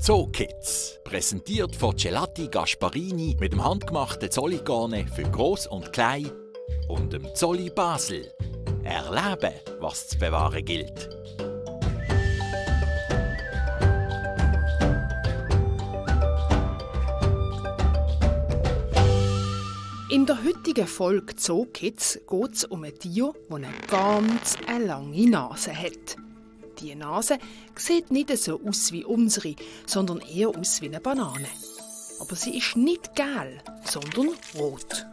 [0.00, 1.00] Zookids.
[1.04, 6.30] Präsentiert von Gelati Gasparini mit dem handgemachten Zolligane für Groß und Klein
[6.88, 8.30] und dem Zolli Basel.
[8.84, 11.08] Erleben, was zu bewahren gilt.
[20.10, 24.56] In der heutigen Folge Zookids geht es um ein Tier, das eine ganz
[24.86, 26.16] lange Nase hat.
[26.78, 27.38] Die Nase
[27.74, 29.56] sieht nicht so aus wie unsere,
[29.86, 31.48] sondern eher aus wie eine Banane.
[32.20, 35.06] Aber sie ist nicht gel, sondern rot.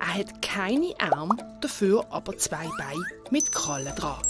[0.00, 4.22] Er hat keine Arme, dafür aber zwei Beine mit Krallen dran.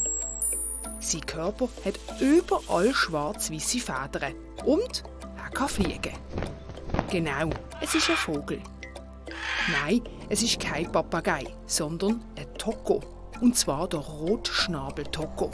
[1.00, 5.02] Sein Körper hat überall schwarz-weiße Federn und
[5.36, 6.14] er kann fliegen.
[7.10, 7.50] Genau,
[7.80, 8.60] es ist ein Vogel.
[9.72, 13.00] Nein, es ist kein Papagei, sondern ein Toko.
[13.40, 15.50] Und zwar der Rotschnabel-Toko.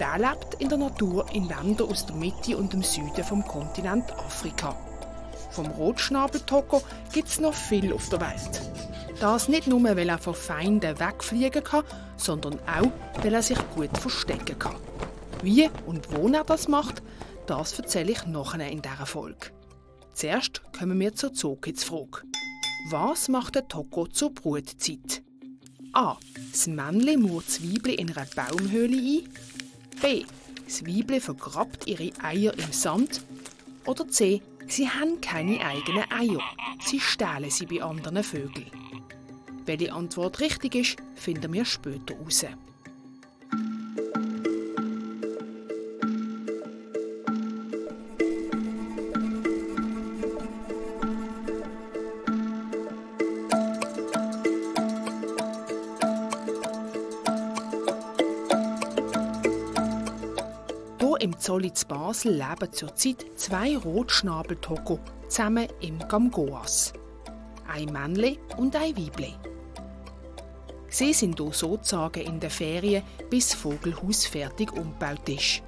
[0.00, 4.10] Der lebt in der Natur in Ländern aus der Mitte und dem Süden vom Kontinent
[4.12, 4.74] Afrika.
[5.50, 8.62] Vom Rotschnabeltoko gibt es noch viel auf der Welt.
[9.20, 11.84] Das nicht nur, weil er vor Feinden wegfliegen kann,
[12.16, 12.90] sondern auch,
[13.22, 14.76] weil er sich gut verstecken kann.
[15.42, 17.02] Wie und wo er das macht,
[17.46, 19.50] das erzähle ich nachher in dieser Folge.
[20.14, 22.22] Zuerst kommen wir zur Zookids-Frage.
[22.88, 25.22] Was macht der Toko zur Brutzeit?
[25.92, 26.16] A.
[26.52, 29.28] Das Männchen murrt das Weibli in einer Baumhöhle ein.
[30.00, 30.24] B.
[30.64, 33.22] Das Weibli vergrabt ihre Eier im Sand.
[33.84, 34.40] Oder C.
[34.66, 36.40] Sie haben keine eigenen Eier.
[36.84, 38.70] Sie stehlen sie bei anderen Vögeln.
[39.66, 42.46] Welche Antwort richtig ist, finden wir später heraus.
[61.20, 66.94] Im Zolli zu Basel leben zurzeit zwei Rotschnabeltoko zusammen im Gamgoas.
[67.68, 69.34] Ein Männle und ein Weibli.
[70.88, 75.62] Sie sind hier sozusagen in den Ferien, bis das Vogelhaus fertig umgebaut ist.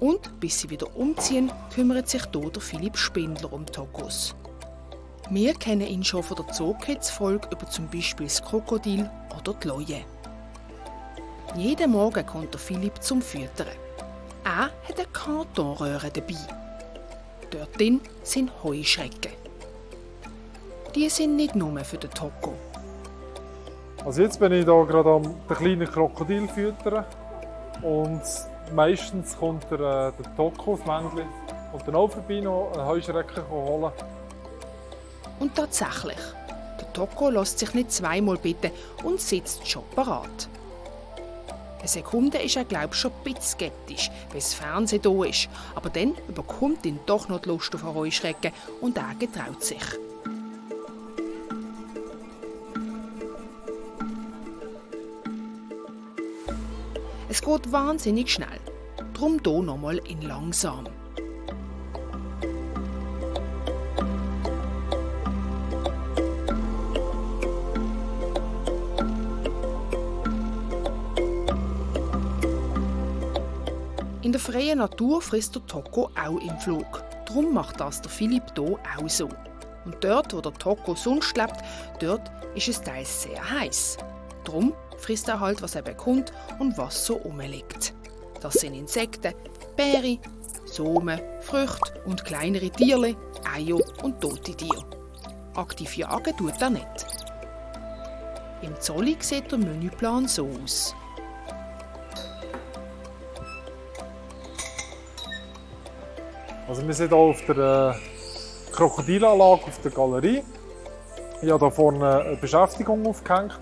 [0.00, 4.34] Und bis sie wieder umziehen, kümmert sich hier der Philipp Spindler um Tokos.
[5.30, 9.08] Wir kennen ihn schon von der Zookids-Folge über zum Beispiel das Krokodil
[9.38, 10.04] oder die Leue.
[11.56, 13.68] Jeden Morgen kommt der Philipp zum Füttern.
[14.44, 16.36] Er hat eine Kartonröhre dabei.
[17.50, 19.32] Dort drin sind Heuschrecken.
[20.94, 22.54] Die sind nicht nur für den Toko.
[24.04, 27.04] Also jetzt bin ich hier gerade am den kleinen Krokodil füttern
[27.82, 28.22] und
[28.74, 31.28] meistens kommt der, äh, der Toko, das Männchen,
[31.72, 33.92] und dann auch vorbei noch eine Heuschrecke holen.
[35.40, 36.18] Und tatsächlich,
[36.80, 38.70] der Toko lässt sich nicht zweimal bitten
[39.04, 40.48] und sitzt schon parat.
[41.78, 45.48] Eine Sekunde ist er, glaube ich, schon ein bisschen skeptisch, weil das Fernsehen da ist.
[45.74, 49.82] Aber dann überkommt ihn doch noch die Lust auf Heuschrecken und er getraut sich.
[57.28, 58.60] Es geht wahnsinnig schnell.
[59.14, 60.86] Drum hier nochmal in langsam.
[74.28, 77.02] In der freien Natur frisst der Toko auch im Flug.
[77.24, 79.26] Darum macht das der Philipp hier auch so.
[79.86, 81.56] Und dort, wo der Toko sonst lebt,
[81.98, 83.96] dort ist es teils sehr heiß.
[84.44, 87.94] Darum frisst er halt, was er bekommt und was so rumliegt.
[88.42, 89.32] Das sind Insekten,
[89.78, 90.18] Beeren,
[90.66, 93.16] Samen, Früchte und kleinere Tiere,
[93.50, 94.84] Eier und tote Tiere.
[95.54, 97.06] Aktiv jagen tut er nicht.
[98.60, 100.94] Im Zolli sieht der Menüplan so aus.
[106.68, 110.42] Also wir sind hier auf der äh, Krokodilanlage auf der Galerie.
[111.40, 113.58] Ich habe hier vorne eine Beschäftigung aufgehängt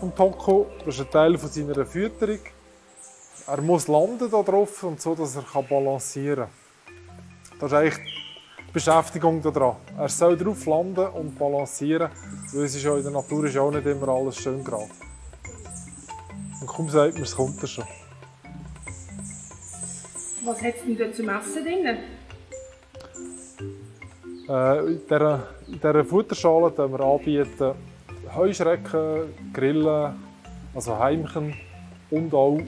[0.00, 0.66] vom Toko.
[0.86, 2.38] Das ist ein Teil von seiner Fütterung.
[3.46, 7.58] Er muss landen da drauf und so, dass er kann balancieren kann.
[7.60, 8.14] Das ist eigentlich
[8.68, 9.76] die Beschäftigung daran.
[9.98, 12.10] Er soll drauf landen und balancieren,
[12.54, 14.88] weil es ist ja in der Natur ist auch nicht immer alles schön gerade.
[16.62, 17.84] Und kaum sagt man, es kommt er schon.
[20.42, 21.98] Was hat es denn da zum Essen drin?
[24.48, 27.74] Äh, in, dieser, Futterschale bieten wir anbieten
[28.34, 30.14] Heuschrecken, Grillen,
[30.74, 31.54] also Heimchen
[32.10, 32.60] und auch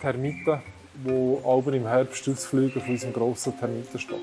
[0.00, 0.60] Termiten,
[1.04, 4.20] die auch im Herbst ausfliegen von unserem grossen Termitenstock.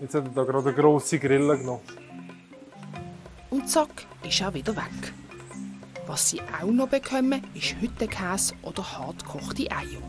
[0.00, 1.80] Jetzt hat er da gerade eine grosse Grille genommen.
[3.50, 5.12] Und zack, ist er wieder weg.
[6.06, 10.02] Was sie auch noch bekommen, ist Hüttenkäse oder hartgekochte Eier.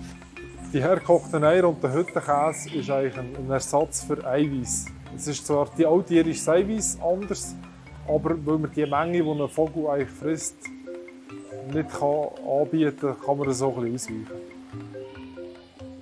[0.73, 4.85] Die hergekochten Eier und der Hüttenkäse ist eigentlich ein Ersatz für Eiweiß.
[5.15, 7.55] Es ist zwar die altierische Eiweiß anders,
[8.07, 10.57] aber weil man die Menge, die ein Vogel eigentlich frisst,
[11.73, 14.55] nicht kann anbieten kann, kann man das so ein bisschen ausweichen.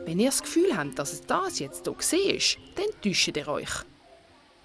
[0.05, 3.69] Wenn ihr das Gefühl habt, dass es das jetzt hier ist, dann täuscht ihr euch.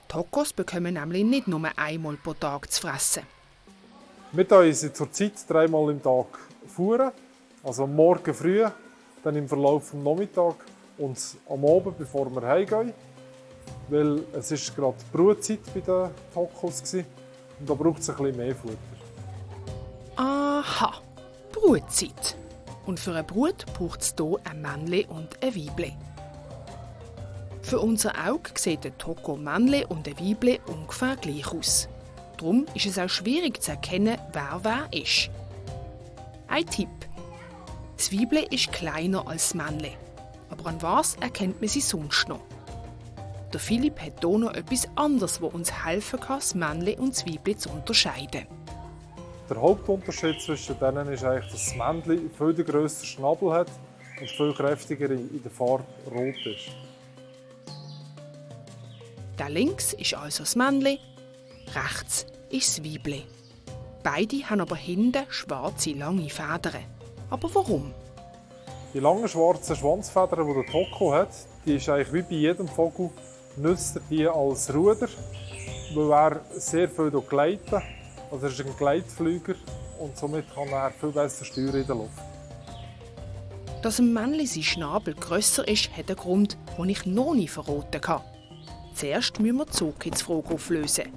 [0.09, 3.23] Tokos bekommen nämlich nicht nur einmal pro Tag zu fressen.
[4.33, 6.27] Wir sie zurzeit dreimal im Tag
[6.67, 7.12] fuhren.
[7.62, 8.67] Also Morgen früh,
[9.29, 10.65] dann im Verlauf des Nachmittags
[10.97, 12.95] und am Abend, bevor wir heimgehen.
[13.89, 18.55] Weil es ist gerade Brutzeit bei den Tokos und da braucht es ein bisschen mehr
[18.55, 18.77] Futter.
[20.17, 20.95] Aha,
[21.53, 22.37] Brutzeit.
[22.87, 25.93] Und für eine Brut braucht es hier ein Männle und ein Weibli.
[27.63, 31.89] Für unser Auge sieht ein Toko Männle und ein Weibli ungefähr gleich aus.
[32.39, 35.29] Darum ist es auch schwierig zu erkennen, wer wer ist.
[36.47, 37.08] Ein Tipp.
[38.12, 39.93] Weibli ist kleiner als Männle.
[40.50, 42.41] Aber an was erkennt man sie sonst noch?
[43.53, 47.56] Der Philipp hat hier noch etwas anderes, das uns helfen kann, das Männle und Weibli
[47.56, 48.47] zu unterscheiden.
[49.50, 53.71] Der Hauptunterschied zwischen denen ist eigentlich, dass das Männchen viel den grössten Schnabel hat
[54.21, 56.71] und viel kräftiger in der Farbe rot ist.
[59.39, 60.99] Da links ist also das Männli,
[61.75, 63.25] rechts ist das Weibli.
[64.03, 66.98] Beide haben aber hinten schwarze, lange Federn.
[67.31, 67.93] Aber warum?
[68.95, 71.31] Die langen schwarzen Schwanzfedern, die der Toko hat,
[71.67, 73.11] die ist eigentlich wie bei jedem Vogel,
[73.57, 75.09] nützt er die als Ruder,
[75.95, 77.83] weil er sehr viel gleiten
[78.31, 79.55] also er ist ein Gleitflüger
[79.99, 82.19] und somit kann er viel besser steuern in der Luft.
[83.83, 88.01] Dass ein Männli sein Schnabel grösser ist, hat einen Grund, den ich noch nie verraten
[88.01, 88.23] kann.
[88.95, 91.13] Zuerst müssen wir die Zugkids-Frage auflösen.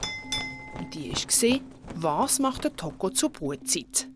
[0.77, 1.59] Und die war,
[1.95, 4.07] was macht der Toko zur Brutzeit?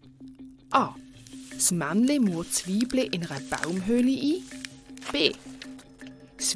[0.72, 0.94] A.
[1.56, 4.44] Das murrt das Weibli in einer Baumhöhle ein.
[5.12, 5.32] B.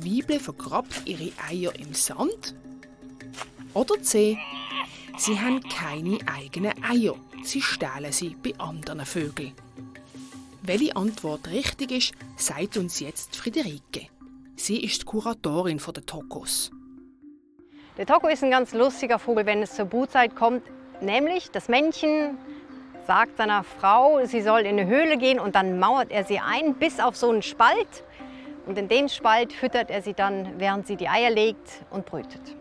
[0.04, 2.54] Weibli vergrabt ihre Eier im Sand.
[3.74, 4.38] Oder C.
[5.18, 7.16] Sie haben keine eigenen Eier.
[7.44, 9.54] Sie stehlen sie bei anderen Vögeln.
[10.62, 14.08] Welche Antwort richtig ist, sagt uns jetzt Friederike.
[14.58, 16.72] Sie ist die Kuratorin der Tokos.
[17.98, 20.64] Der Toko ist ein ganz lustiger Vogel, wenn es zur Brutzeit kommt.
[21.02, 22.38] Nämlich das Männchen
[23.10, 26.76] sagt seiner Frau, sie soll in eine Höhle gehen und dann mauert er sie ein
[26.76, 28.04] bis auf so einen Spalt.
[28.68, 32.56] Und in den Spalt füttert er sie dann, während sie die Eier legt und brütet.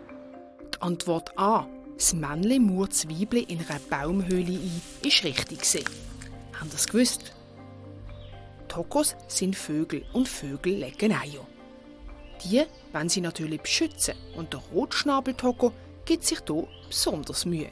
[0.75, 1.67] Die Antwort A.
[1.99, 5.85] Das Männchen murrt das in einer Baumhöhle ein, ist richtig.
[6.59, 7.35] Haben das gewusst?
[8.69, 11.47] Tokos sind Vögel und Vögel legen Eier.
[12.43, 12.65] Die
[12.95, 15.75] wollen sie natürlich beschützen und der Rotschnabeltoko
[16.07, 17.71] gibt sich hier besonders Mühe.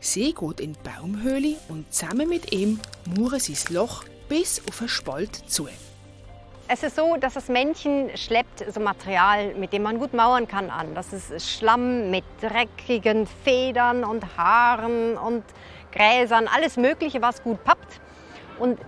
[0.00, 2.78] Sie geht in die Baumhöhle und zusammen mit ihm
[3.16, 5.68] mauern sie das Loch bis auf einen Spalt zu.
[6.68, 10.70] Es ist so, dass das Männchen schleppt so Material, mit dem man gut mauern kann,
[10.70, 10.94] an.
[10.94, 15.42] Das ist Schlamm mit dreckigen Federn und Haaren und
[15.92, 18.00] Gräsern, alles Mögliche, was gut pappt.
[18.58, 18.78] Und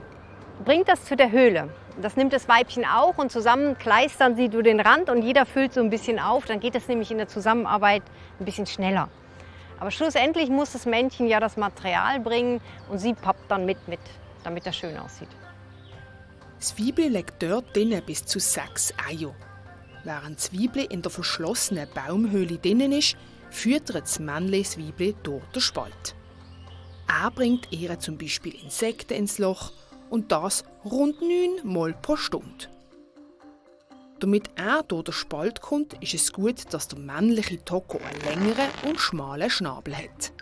[0.64, 1.70] bringt das zu der Höhle.
[2.00, 5.72] Das nimmt das Weibchen auch und zusammen kleistern sie durch den Rand und jeder füllt
[5.72, 6.44] so ein bisschen auf.
[6.44, 8.02] Dann geht es nämlich in der Zusammenarbeit
[8.38, 9.08] ein bisschen schneller.
[9.80, 12.60] Aber schlussendlich muss das Männchen ja das Material bringen
[12.90, 14.00] und sie pappt dann mit, mit
[14.44, 15.28] damit das schön aussieht.
[16.78, 19.34] Weibli legt dort drinnen bis zu sechs Eier.
[20.04, 23.16] Während Weibli in der verschlossenen Baumhöhle drinnen ist,
[23.50, 26.14] füttert das Männchen Weibli durch den Spalt.
[27.08, 29.72] Er bringt ihr zum Beispiel Insekten ins Loch
[30.10, 32.66] und das rund neun Mal pro Stunde.
[34.20, 38.68] Damit er durch den Spalt kommt, ist es gut, dass der männliche Toko einen längeren
[38.86, 40.32] und schmalen Schnabel hat.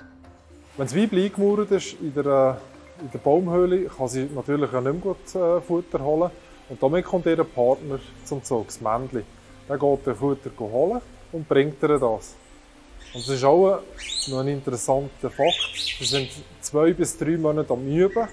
[0.77, 2.61] Wenn das Weibli eingemauert ist in der
[3.01, 6.31] in der Baumhöhle kann sie natürlich auch nicht mehr gut äh, Futter holen.
[6.69, 9.23] Und damit kommt ihr Partner zum Zug, das Männchen.
[9.69, 11.01] Der geht den Futter holen
[11.33, 12.35] und bringt ihr das.
[13.15, 13.81] Und das ist auch
[14.29, 15.97] noch ein interessanter Fakt.
[15.99, 16.29] Sie sind
[16.61, 18.29] zwei bis drei Monate am Üben,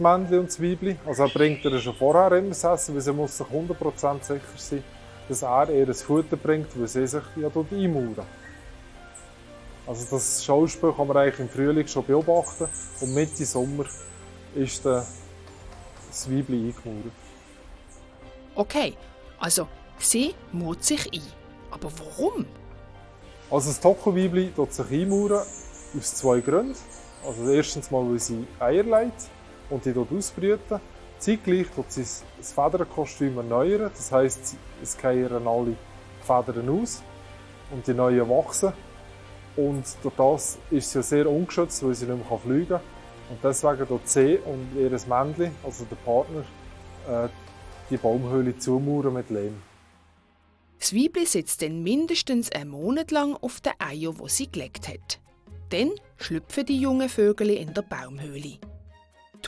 [0.00, 0.98] das Männchen und Weibchen.
[1.06, 4.40] Also er bringt ihr schon vorher immer das Essen, weil sie muss sich 100% sicher
[4.56, 4.84] sein,
[5.28, 8.26] dass er ihr das Futter bringt, weil sie sich ja dort einmauern.
[9.86, 12.68] Also das Schauspiel kann man eigentlich im Frühling schon beobachten
[13.00, 13.84] und Mitte Sommer
[14.54, 15.06] ist das
[16.28, 17.12] Weibli eingemauert.
[18.54, 18.94] Okay,
[19.38, 19.66] also
[19.98, 21.22] sie mauert sich ein.
[21.70, 22.46] Aber warum?
[23.50, 25.44] Also das Toko-Weibli tut sich einmauern
[25.96, 26.76] aus zwei Gründen.
[27.26, 29.28] Also erstens mal, weil sie Eier legt
[29.70, 30.80] und die dort ausbrüten.
[31.18, 32.04] Zeitgleich tut sie
[32.38, 33.90] das Federnkostüm erneuern.
[33.94, 35.76] Das heisst, es gehen alle
[36.22, 37.02] Federn aus
[37.70, 38.72] und die neuen wachsen.
[39.56, 42.80] Und durch das ist sie sehr ungeschützt, weil sie nicht mehr fliegen kann.
[43.30, 46.44] Und deswegen tut sie und ihr Männchen, also der Partner,
[47.08, 47.28] äh,
[47.90, 49.62] die Baumhöhle zumauern mit Lehm.
[50.78, 55.20] Das Weibli sitzt dann mindestens einen Monat lang auf den Eier, wo sie gelegt hat.
[55.68, 58.58] Dann schlüpfen die jungen Vögel in der Baumhöhle.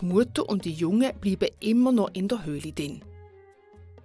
[0.03, 3.05] Die Mutter und die Jungen bleiben immer noch in der Höhle drin.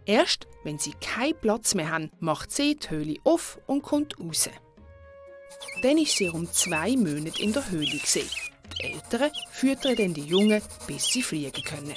[0.05, 4.47] Erst wenn sie keinen Platz mehr haben, macht sie die Höhle auf und kommt raus.
[5.81, 7.87] Dann ist sie um zwei Monate in der Höhle.
[7.87, 8.29] Gewesen.
[8.77, 11.95] Die Eltern füttern dann die Jungen, bis sie fliegen können.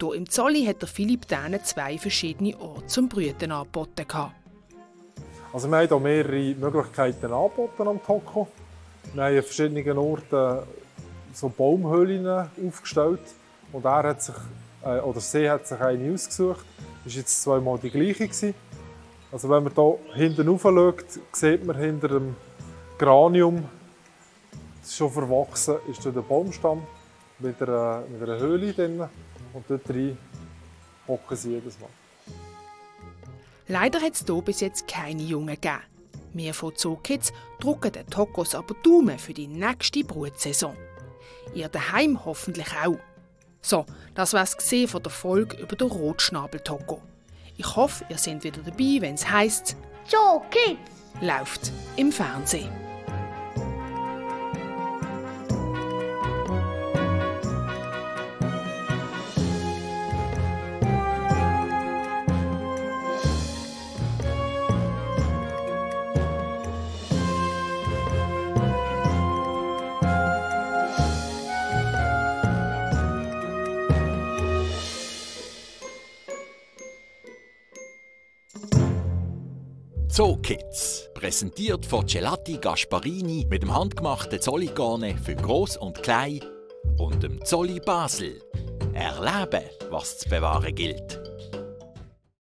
[0.00, 4.06] Hier im Zolli hat der Philipp denen zwei verschiedene Orte zum Brüten angeboten.
[5.52, 8.48] Also wir haben hier mehrere Möglichkeiten angeboten am Toko.
[9.14, 10.66] Wir haben an verschiedenen Orten
[11.32, 13.20] so Baumhöhlen aufgestellt
[13.72, 14.34] und er hat sich,
[14.84, 16.64] äh, oder sie hat sich eine ausgesucht.
[17.04, 18.28] Das war jetzt zweimal die gleiche.
[18.28, 18.54] Gewesen.
[19.30, 22.36] Also wenn man hier hinten rauf schaut, sieht man hinter dem
[22.98, 23.64] Granium,
[24.80, 26.82] das ist schon verwachsen, ist der Baumstamm
[27.38, 29.00] mit einer, mit einer Höhle drin
[29.54, 30.18] und dort rein
[31.08, 31.88] hocken sie jedes Mal.
[33.68, 35.80] Leider hat es hier bis jetzt keine Jungen gegeben.
[36.34, 40.76] Wir von Zookids drücken den Tokos aber Daumen für die nächste Brutsaison.
[41.54, 42.98] Ihr daheim hoffentlich auch.
[43.60, 47.00] So, das war's gesehen von der Folge über den Rotschnabel-Toko.
[47.56, 49.76] Ich hoffe, ihr seid wieder dabei, wenn es heisst
[50.08, 50.80] Joe Kids!
[51.20, 52.81] läuft im Fernsehen.
[80.14, 81.08] Zoo Kids.
[81.14, 86.42] Präsentiert von Gelati Gasparini mit dem handgemachten Zolligane für Groß und Klein
[86.98, 88.38] und dem Zolli Basel.
[88.92, 91.21] Erleben, was zu bewahren gilt.